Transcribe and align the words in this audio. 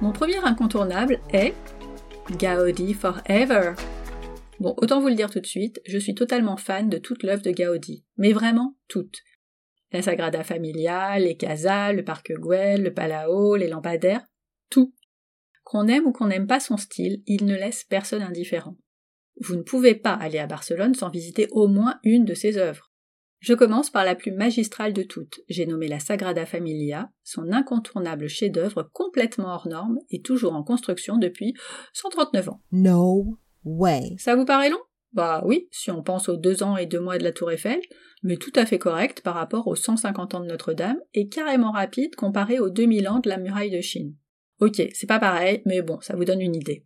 Mon 0.00 0.12
premier 0.12 0.36
incontournable 0.36 1.18
est 1.32 1.54
Gaudi 2.38 2.94
Forever. 2.94 3.72
Bon, 4.60 4.72
autant 4.76 5.00
vous 5.00 5.08
le 5.08 5.16
dire 5.16 5.28
tout 5.28 5.40
de 5.40 5.46
suite, 5.46 5.80
je 5.86 5.98
suis 5.98 6.14
totalement 6.14 6.56
fan 6.56 6.88
de 6.88 6.98
toute 6.98 7.24
l'œuvre 7.24 7.42
de 7.42 7.50
Gaudi, 7.50 8.04
mais 8.16 8.32
vraiment 8.32 8.76
toute. 8.86 9.16
La 9.90 10.00
Sagrada 10.00 10.44
Familia, 10.44 11.18
les 11.18 11.36
casas, 11.36 11.92
le 11.92 12.04
parc 12.04 12.32
Güell, 12.32 12.84
le 12.84 12.94
Palau, 12.94 13.56
les 13.56 13.66
lampadaires, 13.66 14.24
tout. 14.70 14.94
Qu'on 15.64 15.88
aime 15.88 16.06
ou 16.06 16.12
qu'on 16.12 16.28
n'aime 16.28 16.46
pas 16.46 16.60
son 16.60 16.76
style, 16.76 17.24
il 17.26 17.44
ne 17.44 17.56
laisse 17.56 17.82
personne 17.82 18.22
indifférent. 18.22 18.76
Vous 19.40 19.56
ne 19.56 19.62
pouvez 19.62 19.96
pas 19.96 20.14
aller 20.14 20.38
à 20.38 20.46
Barcelone 20.46 20.94
sans 20.94 21.10
visiter 21.10 21.48
au 21.50 21.66
moins 21.66 21.98
une 22.04 22.24
de 22.24 22.34
ses 22.34 22.56
œuvres. 22.56 22.87
Je 23.40 23.54
commence 23.54 23.90
par 23.90 24.04
la 24.04 24.16
plus 24.16 24.32
magistrale 24.32 24.92
de 24.92 25.02
toutes. 25.02 25.40
J'ai 25.48 25.66
nommé 25.66 25.86
la 25.86 26.00
Sagrada 26.00 26.44
Familia, 26.44 27.10
son 27.22 27.52
incontournable 27.52 28.28
chef-d'œuvre 28.28 28.90
complètement 28.92 29.54
hors 29.54 29.68
norme 29.68 29.98
et 30.10 30.20
toujours 30.20 30.54
en 30.54 30.64
construction 30.64 31.18
depuis 31.18 31.54
139 31.92 32.48
ans. 32.48 32.62
No 32.72 33.38
way. 33.64 34.16
Ça 34.18 34.34
vous 34.34 34.44
paraît 34.44 34.70
long? 34.70 34.80
Bah 35.12 35.42
oui, 35.46 35.68
si 35.70 35.90
on 35.90 36.02
pense 36.02 36.28
aux 36.28 36.36
deux 36.36 36.62
ans 36.62 36.76
et 36.76 36.86
deux 36.86 37.00
mois 37.00 37.16
de 37.16 37.24
la 37.24 37.32
Tour 37.32 37.50
Eiffel, 37.50 37.80
mais 38.22 38.36
tout 38.36 38.52
à 38.54 38.66
fait 38.66 38.78
correct 38.78 39.22
par 39.22 39.34
rapport 39.34 39.66
aux 39.66 39.76
150 39.76 40.34
ans 40.34 40.40
de 40.40 40.46
Notre-Dame 40.46 40.98
et 41.14 41.28
carrément 41.28 41.70
rapide 41.70 42.14
comparé 42.14 42.58
aux 42.58 42.70
2000 42.70 43.08
ans 43.08 43.20
de 43.20 43.28
la 43.28 43.38
muraille 43.38 43.70
de 43.70 43.80
Chine. 43.80 44.14
Ok, 44.60 44.82
c'est 44.92 45.06
pas 45.06 45.20
pareil, 45.20 45.62
mais 45.64 45.82
bon, 45.82 46.00
ça 46.00 46.16
vous 46.16 46.24
donne 46.24 46.40
une 46.40 46.56
idée. 46.56 46.84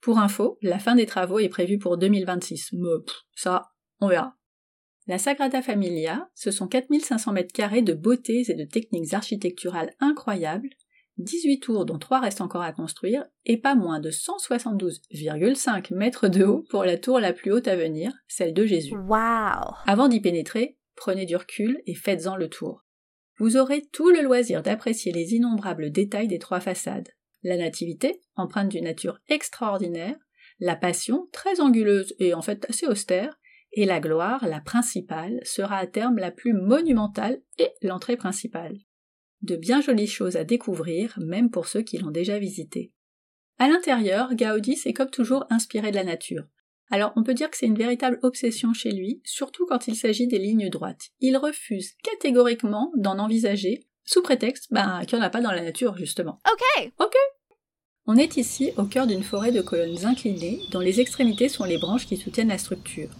Pour 0.00 0.18
info, 0.18 0.58
la 0.62 0.78
fin 0.78 0.94
des 0.94 1.06
travaux 1.06 1.40
est 1.40 1.48
prévue 1.48 1.78
pour 1.78 1.98
2026, 1.98 2.70
mais 2.72 2.88
ça, 3.34 3.64
on 4.00 4.08
verra. 4.08 4.36
La 5.08 5.18
Sagrada 5.18 5.62
Familia, 5.62 6.28
ce 6.34 6.50
sont 6.50 6.66
4500 6.66 7.32
mètres 7.32 7.52
carrés 7.52 7.82
de 7.82 7.92
beautés 7.92 8.42
et 8.48 8.54
de 8.54 8.64
techniques 8.64 9.14
architecturales 9.14 9.94
incroyables, 10.00 10.70
18 11.18 11.60
tours 11.60 11.86
dont 11.86 11.98
3 11.98 12.20
restent 12.20 12.40
encore 12.40 12.62
à 12.62 12.72
construire, 12.72 13.24
et 13.44 13.56
pas 13.56 13.76
moins 13.76 14.00
de 14.00 14.10
172,5 14.10 15.94
mètres 15.94 16.26
de 16.26 16.44
haut 16.44 16.64
pour 16.70 16.84
la 16.84 16.98
tour 16.98 17.20
la 17.20 17.32
plus 17.32 17.52
haute 17.52 17.68
à 17.68 17.76
venir, 17.76 18.12
celle 18.26 18.52
de 18.52 18.66
Jésus. 18.66 18.96
Wow. 18.96 19.74
Avant 19.86 20.08
d'y 20.08 20.20
pénétrer, 20.20 20.76
prenez 20.96 21.24
du 21.24 21.36
recul 21.36 21.80
et 21.86 21.94
faites-en 21.94 22.34
le 22.34 22.48
tour. 22.48 22.84
Vous 23.38 23.56
aurez 23.56 23.82
tout 23.92 24.10
le 24.10 24.22
loisir 24.22 24.62
d'apprécier 24.62 25.12
les 25.12 25.34
innombrables 25.34 25.92
détails 25.92 26.28
des 26.28 26.40
trois 26.40 26.60
façades. 26.60 27.10
La 27.44 27.56
nativité, 27.56 28.22
empreinte 28.34 28.70
d'une 28.70 28.84
nature 28.84 29.20
extraordinaire, 29.28 30.16
la 30.58 30.74
passion, 30.74 31.28
très 31.32 31.60
anguleuse 31.60 32.14
et 32.18 32.34
en 32.34 32.42
fait 32.42 32.66
assez 32.68 32.86
austère, 32.86 33.38
et 33.76 33.84
la 33.84 34.00
gloire, 34.00 34.44
la 34.48 34.60
principale, 34.60 35.38
sera 35.44 35.76
à 35.76 35.86
terme 35.86 36.16
la 36.16 36.30
plus 36.30 36.54
monumentale 36.54 37.40
et 37.58 37.70
l'entrée 37.82 38.16
principale. 38.16 38.78
De 39.42 39.54
bien 39.54 39.82
jolies 39.82 40.06
choses 40.06 40.36
à 40.36 40.44
découvrir, 40.44 41.16
même 41.20 41.50
pour 41.50 41.68
ceux 41.68 41.82
qui 41.82 41.98
l'ont 41.98 42.10
déjà 42.10 42.38
visité. 42.38 42.92
À 43.58 43.68
l'intérieur, 43.68 44.34
Gaudi 44.34 44.76
s'est 44.76 44.94
comme 44.94 45.10
toujours 45.10 45.44
inspiré 45.50 45.90
de 45.90 45.96
la 45.96 46.04
nature. 46.04 46.44
Alors 46.90 47.12
on 47.16 47.22
peut 47.22 47.34
dire 47.34 47.50
que 47.50 47.56
c'est 47.56 47.66
une 47.66 47.76
véritable 47.76 48.18
obsession 48.22 48.72
chez 48.72 48.92
lui, 48.92 49.20
surtout 49.24 49.66
quand 49.66 49.88
il 49.88 49.96
s'agit 49.96 50.26
des 50.26 50.38
lignes 50.38 50.70
droites. 50.70 51.10
Il 51.20 51.36
refuse 51.36 51.92
catégoriquement 52.02 52.92
d'en 52.96 53.18
envisager, 53.18 53.86
sous 54.04 54.22
prétexte 54.22 54.72
ben, 54.72 55.04
qu'il 55.04 55.18
n'y 55.18 55.24
en 55.24 55.26
a 55.26 55.30
pas 55.30 55.40
dans 55.40 55.52
la 55.52 55.62
nature, 55.62 55.96
justement. 55.96 56.40
Ok. 56.50 56.90
Ok. 57.00 57.14
On 58.06 58.16
est 58.16 58.36
ici 58.36 58.70
au 58.76 58.84
cœur 58.84 59.06
d'une 59.06 59.24
forêt 59.24 59.50
de 59.50 59.60
colonnes 59.60 60.06
inclinées, 60.06 60.60
dont 60.70 60.80
les 60.80 61.00
extrémités 61.00 61.48
sont 61.48 61.64
les 61.64 61.78
branches 61.78 62.06
qui 62.06 62.16
soutiennent 62.16 62.48
la 62.48 62.58
structure. 62.58 63.10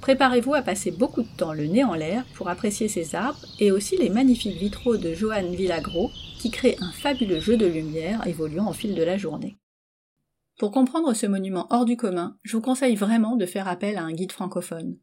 Préparez-vous 0.00 0.54
à 0.54 0.62
passer 0.62 0.90
beaucoup 0.90 1.22
de 1.22 1.36
temps 1.36 1.52
le 1.52 1.66
nez 1.66 1.84
en 1.84 1.94
l'air 1.94 2.24
pour 2.34 2.48
apprécier 2.48 2.88
ces 2.88 3.14
arbres 3.14 3.44
et 3.58 3.72
aussi 3.72 3.96
les 3.96 4.08
magnifiques 4.08 4.58
vitraux 4.58 4.96
de 4.96 5.12
Johan 5.12 5.50
Villagro 5.50 6.10
qui 6.38 6.50
créent 6.50 6.76
un 6.80 6.92
fabuleux 6.92 7.40
jeu 7.40 7.56
de 7.56 7.66
lumière 7.66 8.26
évoluant 8.26 8.70
au 8.70 8.72
fil 8.72 8.94
de 8.94 9.02
la 9.02 9.18
journée. 9.18 9.58
Pour 10.58 10.72
comprendre 10.72 11.14
ce 11.14 11.26
monument 11.26 11.66
hors 11.70 11.84
du 11.84 11.96
commun, 11.96 12.36
je 12.42 12.56
vous 12.56 12.62
conseille 12.62 12.96
vraiment 12.96 13.36
de 13.36 13.46
faire 13.46 13.68
appel 13.68 13.96
à 13.96 14.02
un 14.02 14.12
guide 14.12 14.32
francophone. 14.32 14.98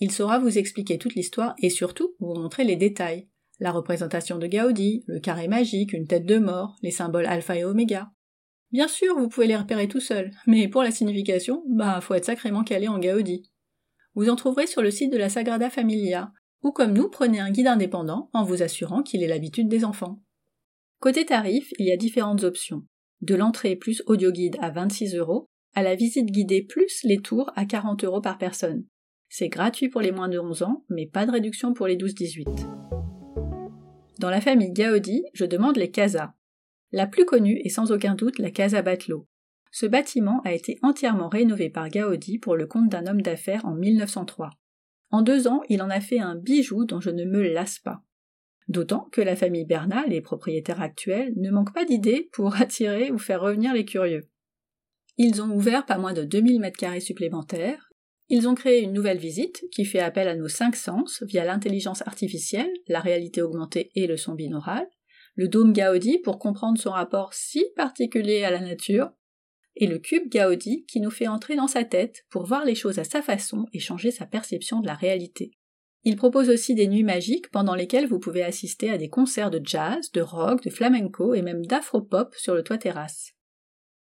Il 0.00 0.12
saura 0.12 0.38
vous 0.38 0.58
expliquer 0.58 0.98
toute 0.98 1.14
l'histoire 1.14 1.54
et 1.58 1.70
surtout 1.70 2.14
vous 2.20 2.34
montrer 2.34 2.64
les 2.64 2.76
détails. 2.76 3.28
La 3.58 3.72
représentation 3.72 4.38
de 4.38 4.46
Gaudi, 4.46 5.04
le 5.06 5.18
carré 5.18 5.48
magique, 5.48 5.92
une 5.92 6.06
tête 6.06 6.26
de 6.26 6.38
mort, 6.38 6.76
les 6.82 6.90
symboles 6.90 7.26
alpha 7.26 7.56
et 7.56 7.64
oméga. 7.64 8.10
Bien 8.70 8.86
sûr, 8.86 9.18
vous 9.18 9.28
pouvez 9.28 9.46
les 9.46 9.56
repérer 9.56 9.88
tout 9.88 10.00
seul, 10.00 10.30
mais 10.46 10.68
pour 10.68 10.82
la 10.82 10.90
signification, 10.90 11.64
bah 11.68 12.00
faut 12.00 12.14
être 12.14 12.26
sacrément 12.26 12.62
calé 12.62 12.86
en 12.86 12.98
Gaudi. 12.98 13.50
Vous 14.14 14.28
en 14.28 14.36
trouverez 14.36 14.66
sur 14.66 14.82
le 14.82 14.90
site 14.90 15.12
de 15.12 15.18
la 15.18 15.28
Sagrada 15.28 15.70
Familia, 15.70 16.32
ou 16.62 16.72
comme 16.72 16.92
nous, 16.92 17.08
prenez 17.08 17.40
un 17.40 17.50
guide 17.50 17.68
indépendant 17.68 18.30
en 18.32 18.44
vous 18.44 18.62
assurant 18.62 19.02
qu'il 19.02 19.22
ait 19.22 19.28
l'habitude 19.28 19.68
des 19.68 19.84
enfants. 19.84 20.22
Côté 21.00 21.24
tarif, 21.24 21.72
il 21.78 21.86
y 21.86 21.92
a 21.92 21.96
différentes 21.96 22.42
options. 22.42 22.84
De 23.20 23.34
l'entrée 23.34 23.76
plus 23.76 24.02
audio 24.06 24.32
guide 24.32 24.56
à 24.60 24.70
26 24.70 25.14
euros, 25.14 25.48
à 25.74 25.82
la 25.82 25.94
visite 25.94 26.26
guidée 26.26 26.62
plus 26.62 27.02
les 27.04 27.18
tours 27.18 27.50
à 27.54 27.64
40 27.64 28.04
euros 28.04 28.20
par 28.20 28.38
personne. 28.38 28.84
C'est 29.28 29.48
gratuit 29.48 29.88
pour 29.88 30.00
les 30.00 30.12
moins 30.12 30.28
de 30.28 30.38
11 30.38 30.62
ans, 30.62 30.84
mais 30.88 31.06
pas 31.06 31.26
de 31.26 31.30
réduction 31.30 31.72
pour 31.74 31.86
les 31.86 31.96
12-18. 31.96 32.46
Dans 34.18 34.30
la 34.30 34.40
famille 34.40 34.72
Gaudi, 34.72 35.24
je 35.34 35.44
demande 35.44 35.76
les 35.76 35.90
casas. 35.90 36.32
La 36.90 37.06
plus 37.06 37.24
connue 37.24 37.60
est 37.64 37.68
sans 37.68 37.92
aucun 37.92 38.14
doute 38.14 38.38
la 38.38 38.50
Casa 38.50 38.82
Batlló, 38.82 39.28
ce 39.70 39.86
bâtiment 39.86 40.40
a 40.44 40.52
été 40.52 40.78
entièrement 40.82 41.28
rénové 41.28 41.70
par 41.70 41.88
Gaudi 41.88 42.38
pour 42.38 42.56
le 42.56 42.66
compte 42.66 42.88
d'un 42.88 43.06
homme 43.06 43.22
d'affaires 43.22 43.64
en 43.64 43.74
1903. 43.74 44.50
En 45.10 45.22
deux 45.22 45.48
ans, 45.48 45.62
il 45.68 45.82
en 45.82 45.90
a 45.90 46.00
fait 46.00 46.18
un 46.18 46.34
bijou 46.34 46.84
dont 46.84 47.00
je 47.00 47.10
ne 47.10 47.24
me 47.24 47.42
lasse 47.42 47.78
pas. 47.78 48.02
D'autant 48.68 49.08
que 49.12 49.22
la 49.22 49.36
famille 49.36 49.64
Bernal, 49.64 50.10
les 50.10 50.20
propriétaires 50.20 50.82
actuels, 50.82 51.32
ne 51.36 51.50
manquent 51.50 51.74
pas 51.74 51.86
d'idées 51.86 52.28
pour 52.32 52.56
attirer 52.60 53.10
ou 53.10 53.18
faire 53.18 53.40
revenir 53.40 53.72
les 53.72 53.84
curieux. 53.84 54.28
Ils 55.16 55.42
ont 55.42 55.50
ouvert 55.50 55.86
pas 55.86 55.98
moins 55.98 56.12
de 56.12 56.22
2000 56.22 56.60
mètres 56.60 56.78
carrés 56.78 57.00
supplémentaires. 57.00 57.90
Ils 58.28 58.46
ont 58.46 58.54
créé 58.54 58.82
une 58.82 58.92
nouvelle 58.92 59.18
visite 59.18 59.64
qui 59.72 59.86
fait 59.86 60.00
appel 60.00 60.28
à 60.28 60.36
nos 60.36 60.48
cinq 60.48 60.76
sens 60.76 61.22
via 61.26 61.44
l'intelligence 61.44 62.02
artificielle, 62.06 62.70
la 62.86 63.00
réalité 63.00 63.40
augmentée 63.40 63.90
et 63.94 64.06
le 64.06 64.18
son 64.18 64.34
binaural, 64.34 64.86
le 65.34 65.48
dôme 65.48 65.72
Gaudi 65.72 66.18
pour 66.18 66.38
comprendre 66.38 66.78
son 66.78 66.90
rapport 66.90 67.32
si 67.32 67.64
particulier 67.74 68.44
à 68.44 68.50
la 68.50 68.60
nature, 68.60 69.10
et 69.78 69.86
le 69.86 69.98
cube 69.98 70.28
Gaudi 70.30 70.84
qui 70.86 71.00
nous 71.00 71.10
fait 71.10 71.28
entrer 71.28 71.56
dans 71.56 71.68
sa 71.68 71.84
tête 71.84 72.24
pour 72.30 72.44
voir 72.44 72.64
les 72.64 72.74
choses 72.74 72.98
à 72.98 73.04
sa 73.04 73.22
façon 73.22 73.64
et 73.72 73.78
changer 73.78 74.10
sa 74.10 74.26
perception 74.26 74.80
de 74.80 74.86
la 74.86 74.94
réalité. 74.94 75.52
Il 76.04 76.16
propose 76.16 76.50
aussi 76.50 76.74
des 76.74 76.88
nuits 76.88 77.04
magiques 77.04 77.50
pendant 77.50 77.74
lesquelles 77.74 78.06
vous 78.06 78.18
pouvez 78.18 78.42
assister 78.42 78.90
à 78.90 78.98
des 78.98 79.08
concerts 79.08 79.50
de 79.50 79.60
jazz, 79.62 80.10
de 80.12 80.20
rock, 80.20 80.62
de 80.64 80.70
flamenco 80.70 81.34
et 81.34 81.42
même 81.42 81.64
d'afro-pop 81.64 82.34
sur 82.36 82.54
le 82.54 82.62
toit 82.62 82.78
terrasse. 82.78 83.32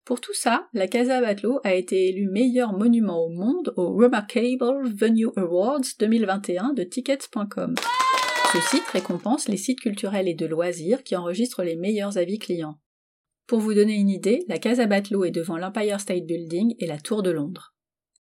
Pour 0.05 0.23
tout 0.23 0.35
ça, 0.35 0.69
la 0.73 0.89
Casa 0.89 1.21
Batlló 1.21 1.61
a 1.65 1.75
été 1.75 2.09
élue 2.09 2.31
meilleur 2.31 2.73
monument 2.73 3.27
au 3.27 3.29
monde 3.29 3.75
au 3.77 3.93
Remarkable 3.95 4.89
Venue 4.89 5.29
Awards 5.37 5.85
2021 5.99 6.73
de 6.73 6.83
tickets.com. 6.83 7.75
Ce 8.53 8.61
site 8.71 8.87
récompense 8.87 9.49
les 9.49 9.59
sites 9.59 9.81
culturels 9.81 10.29
et 10.29 10.35
de 10.35 10.47
loisirs 10.47 11.03
qui 11.03 11.15
enregistrent 11.15 11.63
les 11.63 11.77
meilleurs 11.77 12.17
avis 12.17 12.39
clients. 12.39 12.79
Pour 13.49 13.61
vous 13.61 13.73
donner 13.73 13.95
une 13.95 14.11
idée, 14.11 14.45
la 14.47 14.59
Casa 14.59 14.85
Batlló 14.85 15.25
est 15.25 15.31
devant 15.31 15.57
l'Empire 15.57 16.01
State 16.01 16.27
Building 16.27 16.75
et 16.81 16.87
la 16.87 16.99
Tour 16.99 17.23
de 17.23 17.31
Londres. 17.31 17.75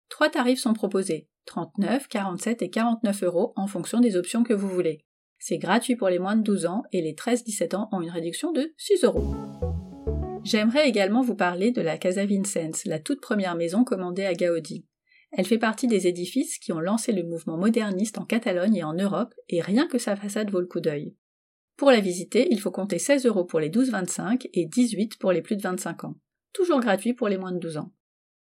Trois 0.09 0.31
tarifs 0.31 0.60
sont 0.60 0.72
proposés 0.72 1.28
39, 1.47 2.06
47 2.06 2.62
et 2.62 2.71
49 2.71 3.25
euros 3.25 3.53
en 3.56 3.66
fonction 3.66 3.98
des 3.98 4.16
options 4.16 4.44
que 4.44 4.54
vous 4.54 4.69
voulez. 4.69 5.04
C'est 5.41 5.59
gratuit 5.59 5.97
pour 5.97 6.10
les 6.10 6.21
moins 6.21 6.37
de 6.37 6.43
12 6.43 6.66
ans 6.66 6.84
et 6.93 7.03
les 7.03 7.15
13-17 7.15 7.75
ans 7.75 7.88
ont 7.91 8.03
une 8.03 8.10
réduction 8.10 8.53
de 8.53 8.72
6 8.76 9.03
euros. 9.03 9.34
J'aimerais 10.44 10.88
également 10.88 11.22
vous 11.22 11.34
parler 11.34 11.72
de 11.72 11.82
la 11.82 11.98
Casa 11.98 12.25
Vicens, 12.25 12.84
la 12.84 13.00
toute 13.00 13.21
première 13.21 13.56
maison 13.56 13.82
commandée 13.82 14.25
à 14.25 14.34
Gaudi. 14.34 14.87
Elle 15.32 15.47
fait 15.47 15.59
partie 15.59 15.88
des 15.88 16.06
édifices 16.06 16.59
qui 16.59 16.72
ont 16.72 16.78
lancé 16.78 17.10
le 17.10 17.25
mouvement 17.25 17.56
moderniste 17.56 18.19
en 18.19 18.25
Catalogne 18.25 18.77
et 18.77 18.84
en 18.84 18.94
Europe, 18.94 19.34
et 19.48 19.60
rien 19.60 19.88
que 19.88 19.98
sa 19.98 20.15
façade 20.15 20.50
vaut 20.50 20.60
le 20.60 20.66
coup 20.66 20.81
d'œil. 20.81 21.16
Pour 21.80 21.91
la 21.91 22.00
visiter, 22.00 22.46
il 22.50 22.60
faut 22.60 22.70
compter 22.70 22.98
16 22.98 23.24
euros 23.24 23.46
pour 23.46 23.58
les 23.58 23.70
12-25 23.70 24.50
et 24.52 24.66
18 24.66 25.18
pour 25.18 25.32
les 25.32 25.41
plus 25.41 25.56
de 25.56 25.62
25 25.62 26.04
ans. 26.04 26.14
Toujours 26.53 26.78
gratuit 26.78 27.15
pour 27.15 27.27
les 27.27 27.38
moins 27.38 27.53
de 27.53 27.59
12 27.59 27.78
ans. 27.78 27.91